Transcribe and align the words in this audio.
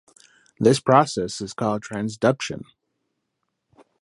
This 0.59 0.79
process 0.79 1.41
is 1.41 1.53
called 1.53 1.83
transduction. 1.83 2.63